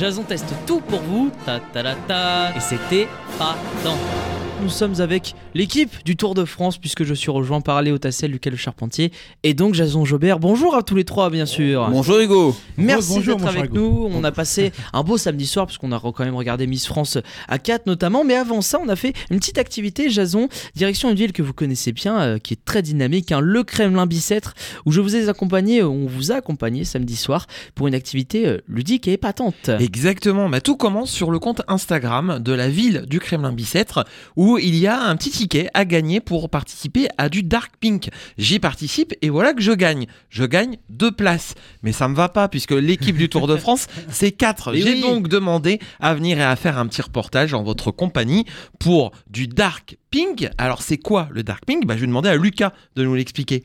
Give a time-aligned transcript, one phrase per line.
[0.00, 3.06] Jason teste tout pour vous, ta ta ta ta, et c'était
[3.38, 3.54] pas
[3.84, 4.29] tant.
[4.62, 8.30] Nous sommes avec l'équipe du Tour de France puisque je suis rejoint par Léo Tassel,
[8.30, 9.10] Lucas Le Charpentier
[9.42, 10.38] et donc Jason Jobert.
[10.38, 11.88] Bonjour à tous les trois bien sûr.
[11.90, 12.54] Bonjour Hugo.
[12.76, 13.80] Merci Bonjour, d'être avec Hugo.
[13.80, 14.10] nous.
[14.12, 17.16] On a passé un beau samedi soir puisqu'on a quand même regardé Miss France
[17.48, 18.22] à 4 notamment.
[18.22, 21.54] Mais avant ça, on a fait une petite activité, Jason, direction une ville que vous
[21.54, 25.28] connaissez bien, euh, qui est très dynamique, hein, le Kremlin Bicêtre, où je vous ai
[25.28, 29.70] accompagné, euh, on vous a accompagné samedi soir pour une activité euh, ludique et épatante.
[29.80, 34.04] Exactement, bah, tout commence sur le compte Instagram de la ville du Kremlin Bicêtre
[34.50, 38.10] où il y a un petit ticket à gagner pour participer à du Dark Pink.
[38.38, 40.06] J'y participe et voilà que je gagne.
[40.28, 41.54] Je gagne deux places.
[41.82, 44.74] Mais ça me va pas puisque l'équipe du Tour de France, c'est quatre.
[44.74, 45.00] J'ai oui.
[45.00, 48.44] donc demandé à venir et à faire un petit reportage en votre compagnie
[48.78, 50.48] pour du Dark Pink.
[50.58, 51.86] Alors c'est quoi le Dark Pink?
[51.86, 53.62] Bah, Je vais demander à Lucas de nous l'expliquer.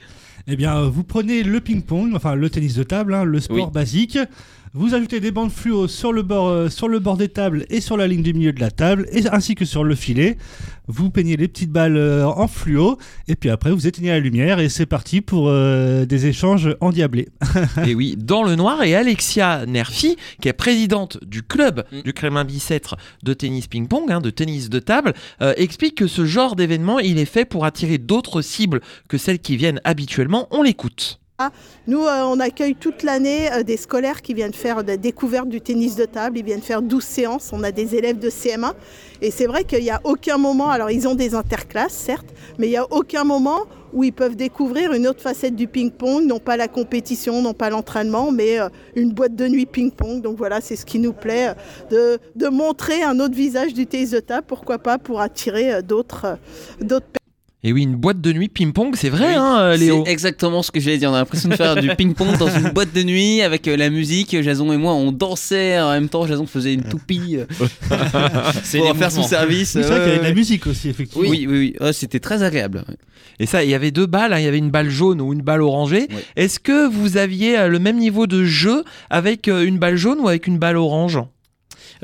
[0.48, 3.74] Eh bien, vous prenez le ping-pong, enfin le tennis de table, hein, le sport Oui.
[3.74, 4.20] basique.
[4.78, 7.80] Vous ajoutez des bandes fluo sur le bord, euh, sur le bord des tables et
[7.80, 10.38] sur la ligne du milieu de la table, et ainsi que sur le filet.
[10.88, 14.60] Vous peignez les petites balles euh, en fluo, et puis après vous éteignez la lumière,
[14.60, 17.30] et c'est parti pour euh, des échanges endiablés.
[17.88, 22.02] Et oui, dans le noir, et Alexia Nerfi, qui est présidente du club Mm.
[22.02, 26.26] du Kremlin Bicêtre de tennis ping-pong, hein, de tennis de table, euh, explique que ce
[26.26, 30.48] genre d'événement, il est fait pour attirer d'autres cibles que celles qui viennent habituellement.
[30.52, 31.20] On l'écoute.
[31.86, 35.60] Nous, euh, on accueille toute l'année euh, des scolaires qui viennent faire des découvertes du
[35.60, 36.38] tennis de table.
[36.38, 37.52] Ils viennent faire 12 séances.
[37.52, 38.72] On a des élèves de CM1.
[39.22, 42.68] Et c'est vrai qu'il n'y a aucun moment, alors ils ont des interclasses, certes, mais
[42.68, 43.64] il n'y a aucun moment
[43.94, 47.70] où ils peuvent découvrir une autre facette du ping-pong, non pas la compétition, non pas
[47.70, 50.22] l'entraînement, mais euh, une boîte de nuit ping-pong.
[50.22, 51.54] Donc voilà, c'est ce qui nous plaît,
[51.90, 56.38] de, montrer un autre visage du tennis de table, pourquoi pas, pour attirer d'autres
[56.80, 57.08] d'autres
[57.68, 60.62] Et oui, une boîte de nuit ping-pong, c'est vrai, Oui, hein, euh, Léo C'est exactement
[60.62, 61.10] ce que j'allais dire.
[61.10, 63.90] On a l'impression de faire du ping-pong dans une boîte de nuit avec euh, la
[63.90, 64.40] musique.
[64.40, 66.28] Jason et moi, on dansait en même temps.
[66.28, 67.46] Jason faisait une toupie euh,
[68.64, 69.74] C'est pour faire son service.
[69.74, 71.28] Oui, c'est vrai qu'il y avait de la musique aussi, effectivement.
[71.28, 71.92] Oui, oui, oui.
[71.92, 72.86] C'était très agréable.
[73.40, 75.34] Et ça, il y avait deux balles, hein, il y avait une balle jaune ou
[75.34, 76.06] une balle orangée.
[76.12, 76.18] Oui.
[76.36, 80.46] Est-ce que vous aviez le même niveau de jeu avec une balle jaune ou avec
[80.46, 81.18] une balle orange?
[81.18, 81.35] Euh,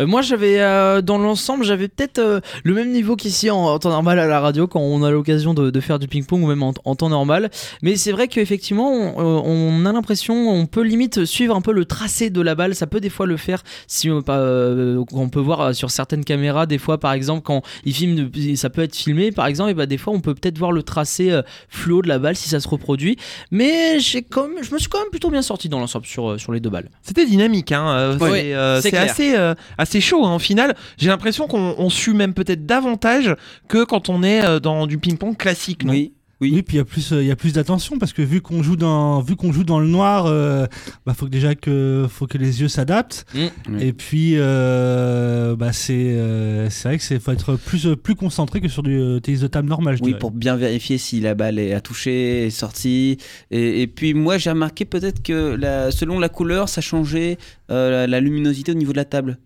[0.06, 3.90] moi, j'avais euh, dans l'ensemble, j'avais peut-être euh, le même niveau qu'ici en, en temps
[3.90, 6.64] normal à la radio quand on a l'occasion de, de faire du ping-pong ou même
[6.64, 7.50] en, en temps normal.
[7.82, 11.72] Mais c'est vrai qu'effectivement, on, euh, on a l'impression, on peut limite suivre un peu
[11.74, 12.76] le tracé de la balle.
[12.76, 16.66] Ça peut des fois le faire si on, euh, peut voir euh, sur certaines caméras.
[16.66, 19.86] Des fois, par exemple, quand ils filment, ça peut être filmé, par exemple, et bah
[19.86, 22.60] des fois, on peut peut-être voir le tracé euh, fluo de la balle si ça
[22.60, 23.18] se reproduit.
[23.52, 24.26] Mais j'ai
[24.62, 26.70] je me suis quand même plutôt bien sorti dans l'ensemble sur, euh, sur les deux
[26.70, 26.90] balles.
[27.02, 27.88] C'était dynamique, hein.
[27.90, 28.96] euh, Ouais, c'est
[29.36, 30.26] euh, euh, assez chaud.
[30.26, 30.36] hein.
[30.36, 33.36] Au final, j'ai l'impression qu'on on sue même peut-être davantage
[33.68, 35.84] que quand on est euh, dans du ping-pong classique.
[35.84, 35.92] non?
[35.92, 36.14] Oui.
[36.44, 38.42] Oui, puis il y a plus, euh, il y a plus d'attention parce que vu
[38.42, 40.66] qu'on joue dans, vu qu'on joue dans le noir, euh,
[41.06, 43.28] bah faut que déjà que, faut que les yeux s'adaptent.
[43.36, 43.40] Mm.
[43.70, 43.84] Oui.
[43.84, 48.60] Et puis, euh, bah c'est, euh, c'est vrai que c'est faut être plus, plus concentré
[48.60, 49.98] que sur du tennis de table normal.
[49.98, 50.20] Je Oui, dirais.
[50.20, 53.18] pour bien vérifier si la balle est à toucher, est sortie.
[53.52, 57.38] Et, et puis moi, j'ai remarqué peut-être que la, selon la couleur, ça changeait
[57.70, 59.38] euh, la, la luminosité au niveau de la table.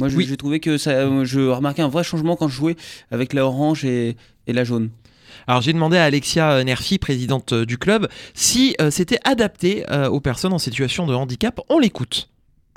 [0.00, 0.26] Moi, Oui.
[0.28, 2.76] j'ai trouvé que ça, euh, je remarquais un vrai changement quand je jouais
[3.10, 4.16] avec la orange et,
[4.46, 4.90] et la jaune.
[5.46, 10.08] Alors j'ai demandé à Alexia Nerfi, présidente euh, du club, si euh, c'était adapté euh,
[10.08, 11.60] aux personnes en situation de handicap.
[11.68, 12.28] On l'écoute.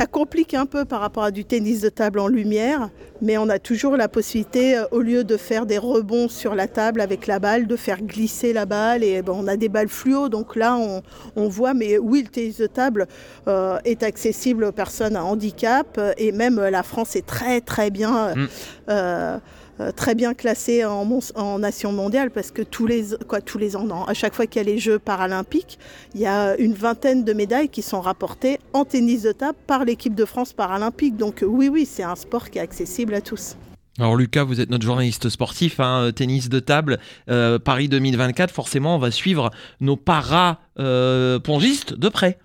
[0.04, 2.90] Ça complique un peu par rapport à du tennis de table en lumière,
[3.22, 6.68] mais on a toujours la possibilité, euh, au lieu de faire des rebonds sur la
[6.68, 9.02] table avec la balle, de faire glisser la balle.
[9.02, 11.04] Et bon, on a des balles fluo, donc là on,
[11.38, 11.74] on voit.
[11.74, 13.08] Mais oui, le tennis de table
[13.48, 17.90] euh, est accessible aux personnes à handicap, et même euh, la France est très très
[17.90, 18.36] bien.
[18.36, 18.48] Mm.
[18.90, 19.38] euh,
[19.96, 21.06] très bien classée en,
[21.60, 24.66] nation mondiale parce que tous les, quoi, tous les ans, à chaque fois qu'il y
[24.66, 25.80] a les Jeux paralympiques,
[26.14, 29.86] il y a une vingtaine de médailles qui sont rapportées en tennis de table par
[29.86, 31.18] l'équipe de France paralympique.
[31.18, 33.56] Donc euh, oui, oui, c'est un sport qui est accessible à tous.
[34.00, 36.98] Alors Lucas, vous êtes notre journaliste sportif, hein, tennis de table,
[37.30, 42.40] euh, Paris 2024, forcément on va suivre nos para-pongistes de près.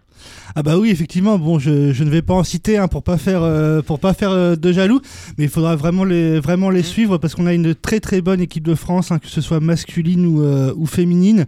[0.54, 1.38] Ah bah oui, effectivement.
[1.38, 4.14] Bon, je, je ne vais pas en citer hein, pour pas faire euh, pour pas
[4.14, 5.00] faire euh, de jaloux,
[5.36, 8.40] mais il faudra vraiment les vraiment les suivre parce qu'on a une très très bonne
[8.40, 11.46] équipe de France, hein, que ce soit masculine ou, euh, ou féminine.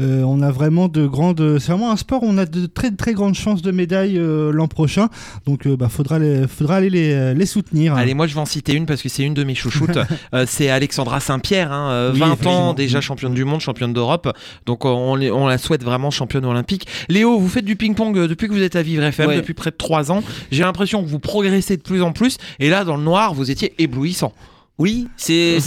[0.00, 1.58] On a vraiment de grandes.
[1.58, 4.68] C'est vraiment un sport où on a de très très grandes chances de médailles l'an
[4.68, 5.08] prochain.
[5.44, 7.96] Donc, bah, faudra les, faudra aller les, les soutenir.
[7.96, 9.98] Allez, moi je vais en citer une parce que c'est une de mes chouchoutes.
[10.46, 14.32] C'est Alexandra Saint-Pierre, hein, Oui, 20 ans déjà championne du monde, championne d'Europe.
[14.66, 16.86] Donc on, on la souhaite vraiment championne olympique.
[17.08, 19.36] Léo, vous faites du ping-pong euh, depuis que vous êtes à Vivre FM, Ouais.
[19.36, 20.22] depuis près de 3 ans.
[20.52, 22.38] J'ai l'impression que vous progressez de plus en plus.
[22.60, 24.32] Et là, dans le noir, vous étiez éblouissant.
[24.78, 25.58] Oui, c'est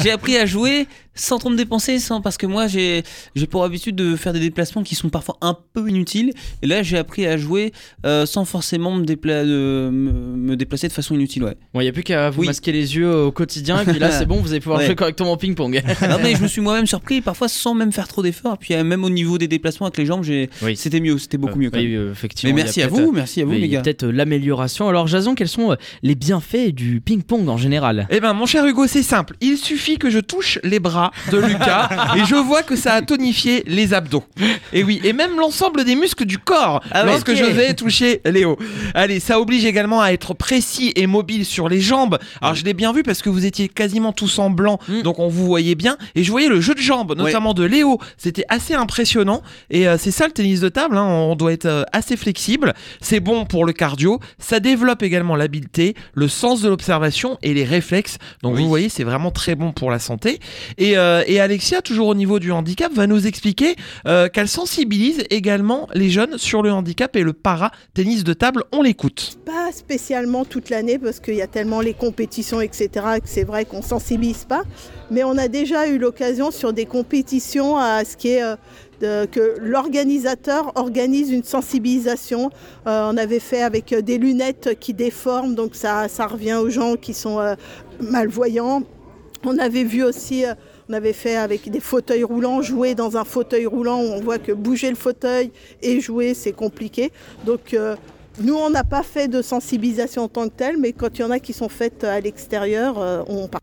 [0.00, 0.86] j'ai appris à jouer
[1.16, 3.02] sans trop me dépenser, sans parce que moi j'ai
[3.34, 6.32] j'ai pour habitude de faire des déplacements qui sont parfois un peu inutiles.
[6.62, 7.72] Et là j'ai appris à jouer
[8.04, 11.44] euh, sans forcément me, dépla- de- me, me déplacer de façon inutile.
[11.44, 11.56] Ouais.
[11.74, 12.46] Bon, il n'y a plus qu'à vous Oui.
[12.46, 14.86] masquer les yeux au quotidien, et puis là, c'est bon, vous allez pouvoir Ouais.
[14.86, 15.82] jouer correctement au ping-pong.
[16.02, 18.58] non mais je me suis moi-même surpris, parfois sans même faire trop d'efforts.
[18.58, 20.76] Puis euh, même au niveau des déplacements avec les jambes, j'ai Oui.
[20.76, 21.70] c'était mieux, c'était beaucoup mieux.
[21.70, 21.86] Quand même.
[21.86, 22.54] Oui, euh, effectivement.
[22.54, 23.82] Mais merci à vous, merci à vous les il y a gars.
[23.82, 24.88] peut-être euh, l'amélioration.
[24.88, 28.06] Alors, Jason, quels sont euh, les bienfaits du ping-pong en général?
[28.10, 29.34] Eh ben, mon cher Hugo, c'est simple.
[29.40, 33.02] Il suffit que je touche les bras de Lucas et je vois que ça a
[33.02, 34.24] tonifié les abdos.
[34.72, 37.36] Et oui, et même l'ensemble des muscles du corps Ah ouais, lorsque ok.
[37.36, 38.58] je vais toucher Léo.
[38.94, 42.18] Allez, ça oblige également à être précis et mobile sur les jambes.
[42.40, 45.02] Alors, je l'ai bien vu parce que vous étiez quasiment tous en blanc, Mm.
[45.02, 45.96] donc on vous voyait bien.
[46.14, 47.98] Et je voyais le jeu de jambes, notamment de Léo.
[48.18, 49.42] C'était assez impressionnant.
[49.70, 50.96] Et euh, c'est ça le tennis de table.
[50.96, 51.04] hein.
[51.04, 52.74] On doit être euh, assez flexible.
[53.00, 54.20] C'est bon pour le cardio.
[54.38, 58.18] Ça développe également l'habileté, le sens de l'observation et les réflexes.
[58.42, 58.62] Donc Oui.
[58.62, 60.38] vous voyez, c'est vraiment très bon pour la santé.
[60.78, 63.76] Et, euh, et Alexia, toujours au niveau du handicap, va nous expliquer
[64.06, 68.64] euh, qu'elle sensibilise également les jeunes sur le handicap et le para-tennis de table.
[68.72, 69.38] On l'écoute.
[69.44, 72.88] Pas spécialement toute l'année parce qu'il y a tellement les compétitions, etc.,
[73.22, 74.62] que c'est vrai qu'on sensibilise pas.
[75.10, 79.56] Mais on a déjà eu l'occasion sur des compétitions à ce qui est euh, que
[79.60, 82.50] l'organisateur organise une sensibilisation.
[82.86, 87.12] On avait fait avec des lunettes qui déforment, donc ça, ça revient aux gens qui
[87.12, 87.56] sont
[88.00, 88.82] malvoyants.
[89.44, 90.44] On avait vu aussi,
[90.88, 94.38] on avait fait avec des fauteuils roulants, jouer dans un fauteuil roulant où on voit
[94.38, 95.50] que bouger le fauteuil
[95.82, 97.12] et jouer, c'est compliqué.
[97.44, 97.96] Donc euh,
[98.40, 101.24] nous, on n'a pas fait de sensibilisation en tant que telle, mais quand il y
[101.24, 103.60] en a qui sont faites à l'extérieur, euh, on part.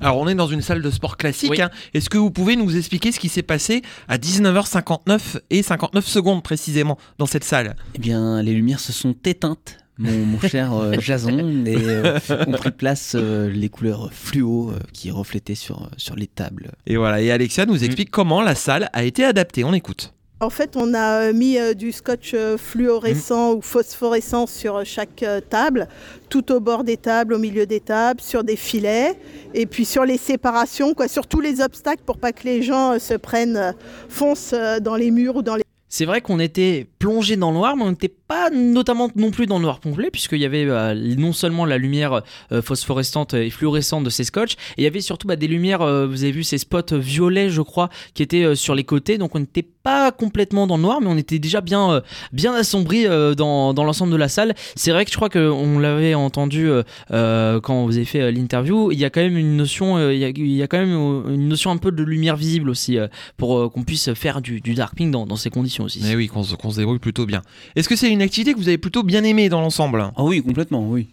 [0.00, 1.50] Alors on est dans une salle de sport classique.
[1.50, 1.60] Oui.
[1.60, 1.70] hein.
[1.92, 6.42] Est-ce que vous pouvez nous expliquer ce qui s'est passé à 19h59 et 59 secondes
[6.42, 7.76] précisément dans cette salle?
[7.94, 9.76] Eh bien, les lumières se sont éteintes.
[9.98, 12.18] Mon, mon cher euh, Jason et euh,
[12.48, 16.72] ont pris place euh, les couleurs fluo euh, qui reflétaient sur, sur les tables.
[16.86, 19.62] Et voilà, et Alexia nous explique comment la salle a été adaptée.
[19.62, 20.12] On écoute.
[20.40, 25.88] En fait, on a mis du scotch fluorescent ou phosphorescent sur chaque table,
[26.28, 29.14] tout au bord des tables, au milieu des tables, sur des filets,
[29.54, 32.98] et puis sur les séparations, quoi, sur tous les obstacles pour pas que les gens
[32.98, 33.74] se prennent,
[34.10, 35.63] foncent dans les murs ou dans les
[35.96, 39.46] C'est vrai qu'on était plongé dans le noir, mais on n'était pas notamment non plus
[39.46, 43.48] dans le noir complet, puisqu'il y avait euh, non seulement la lumière euh, phosphorescente et
[43.48, 46.32] fluorescente de ces scotch, et il y avait surtout bah, des lumières, euh, vous avez
[46.32, 50.10] vu ces spots violets, je crois, qui étaient sur les côtés, donc on n'était pas
[50.10, 52.00] complètement dans le noir, mais on était déjà bien, euh,
[52.32, 54.54] bien assombri euh, dans, dans l'ensemble de la salle.
[54.74, 56.82] C'est vrai que je crois qu'on l'avait entendu euh,
[57.12, 60.14] euh, quand vous avez fait euh, l'interview, il y a quand même une notion, euh,
[60.14, 60.94] il y, a, il y a quand même
[61.28, 64.60] une notion un peu de lumière visible aussi, euh, pour euh, qu'on puisse faire du,
[64.60, 66.00] du dark pink dans, dans ces conditions aussi.
[66.02, 67.42] Mais oui, qu'on se, qu'on se débrouille plutôt bien.
[67.76, 70.10] Est-ce que c'est une activité que vous avez plutôt bien aimée dans l'ensemble?
[70.16, 71.08] Ah oui, complètement, oui.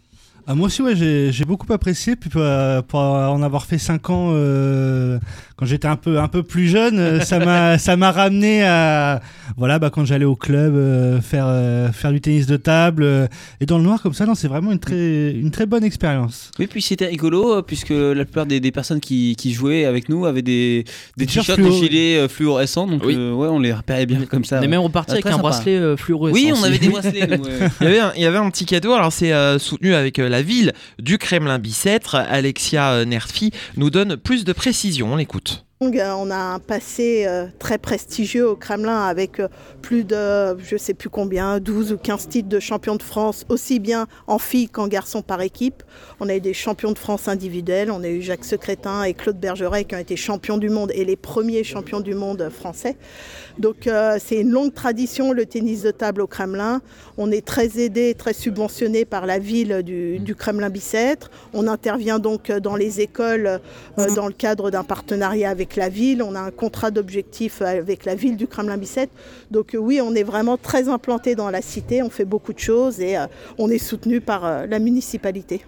[0.48, 2.16] Ah, moi aussi, ouais, j'ai j'ai beaucoup apprécié.
[2.16, 5.20] Puis pour, euh, pour en avoir fait 5 ans euh,
[5.56, 9.22] quand j'étais un peu, un peu plus jeune, euh, ça m'a ça m'a ramené à
[9.58, 13.04] voilà, bah, quand j'allais au club euh, faire, euh, faire du tennis de table.
[13.04, 13.28] euh,
[13.60, 16.52] et dans le noir, comme ça, non, c'est vraiment une très, une très bonne expérience.
[16.60, 20.10] Oui, puis c'était rigolo, euh, puisque la plupart des, des personnes qui, qui jouaient avec
[20.10, 20.86] nous avaient des,
[21.18, 23.16] des Des t-shirts euh, fluorescents, donc Oui.
[23.18, 24.60] euh, ouais, on les repérait bien comme ça.
[24.60, 25.42] On est même reparti Ah, avec un sympa.
[25.44, 26.34] bracelet euh, fluorescent.
[26.34, 26.66] Oui, on aussi.
[26.66, 27.52] avait des bracelets, nous, ouais.
[27.82, 30.18] il y, avait un, il y avait un petit cadeau, alors c'est euh, soutenu avec
[30.20, 32.16] euh, la ville du Kremlin-Bicêtre.
[32.16, 35.66] Alexia euh, Nerfi nous donne plus de précision, on l'écoute.
[35.84, 39.48] On a un passé euh, très prestigieux au Kremlin avec euh,
[39.82, 43.80] plus de, je sais plus combien, 12 ou 15 titres de champion de France, aussi
[43.80, 45.82] bien en filles qu'en garçons par équipe.
[46.20, 49.40] On a eu des champions de France individuels, on a eu Jacques Secrétin et Claude
[49.40, 52.96] Bergeret qui ont été champions du monde et les premiers champions du monde français.
[53.58, 56.82] Donc euh, c'est une longue tradition le tennis de table au Kremlin.
[57.18, 61.32] On est très aidé, très subventionné par la ville du, Kremlin-Bicêtre.
[61.54, 63.60] On intervient donc dans les écoles
[64.16, 66.24] dans le cadre d'un partenariat avec la ville.
[66.24, 69.12] On a un contrat d'objectif avec la ville du Kremlin-Bicêtre.
[69.52, 72.04] Donc euh, oui, on est vraiment très implanté dans la cité.
[72.04, 75.62] On fait beaucoup de choses et euh, on est soutenu par euh, la municipalité.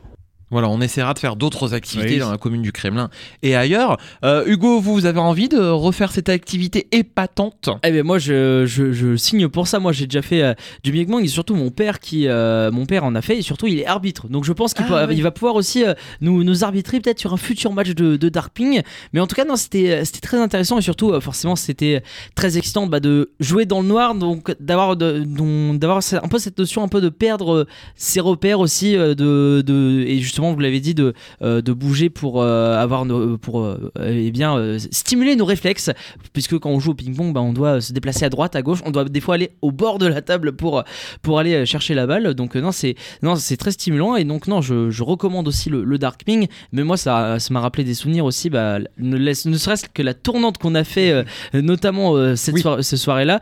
[0.54, 2.20] Voilà, on essaiera de faire d'autres activités Oui.
[2.20, 3.10] dans la commune du Kremlin
[3.42, 3.98] et ailleurs.
[4.24, 7.70] Euh, Hugo, vous, vous avez envie de refaire cette activité épatante?
[7.84, 9.80] Eh ben moi je, je, je signe pour ça.
[9.80, 12.86] Moi j'ai déjà fait euh, du Big Bang et surtout mon père qui euh, mon
[12.86, 14.28] père en a fait et surtout il est arbitre.
[14.30, 15.20] Donc je pense qu'il Ah, oui.
[15.22, 18.82] va pouvoir aussi euh, nous, nous arbitrer peut-être sur un futur match de, de Darkping.
[19.14, 22.04] Mais en tout cas non c'était c'était très intéressant et surtout euh, forcément c'était
[22.36, 26.88] très excitant bah, de jouer dans le noir donc d'avoir un peu cette notion un
[26.88, 31.14] peu de perdre ses repères aussi euh, de, de et justement vous l'avez dit de
[31.42, 35.92] euh, de bouger pour euh, avoir nos, pour euh, eh bien stimuler nos réflexes
[36.34, 38.80] puisque quand on joue au ping-pong, bah, on doit se déplacer à droite, à gauche,
[38.86, 40.84] on doit des fois aller au bord de la table pour,
[41.22, 42.34] pour aller chercher la balle.
[42.34, 45.84] Donc non, c'est non, c'est très stimulant et donc non, je, je recommande aussi le,
[45.84, 46.48] le Dark Ping.
[46.72, 50.02] Mais moi, ça ça m'a rappelé des souvenirs aussi, bah, ne, laisse- ne serait-ce que
[50.02, 51.24] la tournante qu'on a fait, euh,
[51.62, 52.62] notamment euh, cette Oui.
[52.62, 53.40] soirée, ces soirées-là.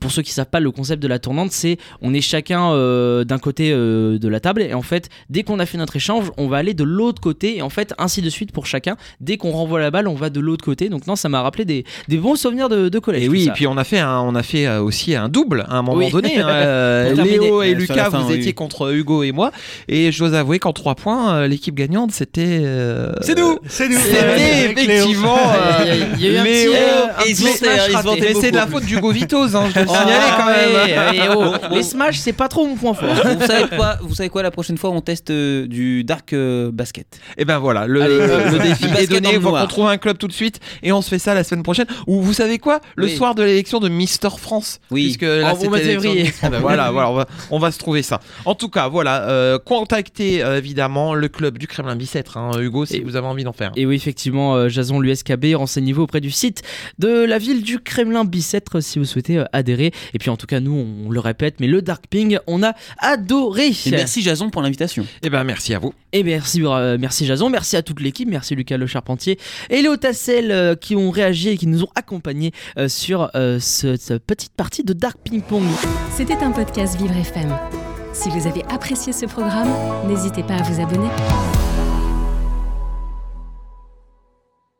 [0.00, 3.24] Pour ceux qui savent pas, le concept de la tournante, c'est on est chacun euh,
[3.24, 6.48] d'un côté de la table et en fait, dès qu'on a fait notre échange, on
[6.48, 8.96] va aller de l'autre côté et en fait, ainsi de suite pour chacun.
[9.20, 10.88] Dès qu'on renvoie la balle, on va de l'autre côté.
[10.88, 13.24] Donc non, ça m'a rappelé des, des bons souvenirs de, de collège.
[13.24, 13.50] Et oui, ça.
[13.50, 15.82] et puis on a fait, un, on a fait euh, aussi un double à un
[15.82, 16.10] moment Oui.
[16.10, 16.38] donné.
[16.40, 16.46] hein.
[16.50, 17.14] Euh.
[17.14, 19.50] Léo et Lucas, fin, vous oui, étiez contre Hugo et moi.
[19.88, 22.60] Et je dois avouer qu'en 3 points, euh, l'équipe gagnante, c'était.
[22.62, 25.36] euh, C'est nous C'est nous C'était effectivement.
[25.82, 27.42] Il y a- il y a eu un Léo, petit, un et petit il se
[27.44, 28.08] vantait, smash il se raté.
[28.08, 28.20] vantait.
[28.34, 31.14] Mais c'est de la faute d'Hugo Vitos, hein, je dois le Oh, signaler quand même.
[31.14, 31.74] ouais, ouais, oh.
[31.74, 33.08] Les smash, c'est pas trop mon point fort.
[33.14, 37.20] vous savez quoi Vous savez quoi La prochaine fois, on teste du dark euh, basket.
[37.36, 39.30] Et ben voilà, le, Allez, le défi est donné.
[39.34, 41.44] Il faut qu'on trouve un club tout de suite et on se fait ça la
[41.44, 41.86] semaine prochaine.
[42.06, 42.80] Ou vous savez quoi?
[42.96, 43.16] Le Oui.
[43.16, 44.80] soir de l'élection de Mister France.
[44.90, 45.04] Oui.
[45.04, 46.22] Puisque là, En février.
[46.24, 46.52] Miss France.
[46.60, 48.20] voilà, voilà on, va, on va se trouver ça.
[48.44, 52.84] En tout cas, voilà, euh, contactez euh, évidemment le club du Kremlin Bicêtre, hein, Hugo,
[52.86, 53.72] si Et- vous avez envie d'en faire.
[53.76, 56.62] Et oui, effectivement, euh, Jason, l'USKB, renseignez-vous auprès du site
[56.98, 59.92] de la ville du Kremlin Bicêtre si vous souhaitez euh, adhérer.
[60.14, 62.72] Et puis en tout cas, nous, on, le répète, mais le Dark Ping, on a
[62.98, 63.68] adoré.
[63.86, 65.06] Et merci Jason pour l'invitation.
[65.22, 65.92] Et ben merci à vous.
[66.12, 69.38] Et merci, euh, merci Jason, merci à toute l'équipe, merci Lucas Le Charpentier
[69.68, 73.96] et Léo Tassel euh, qui ont réagi et qui nous ont accompagnés euh, sur ce-
[73.96, 75.62] cette petite partie de Dark Ping Pong.
[76.16, 77.56] C'était un podcast Vivre FM.
[78.12, 79.68] Si vous avez apprécié ce programme,
[80.08, 81.08] n'hésitez pas à vous abonner.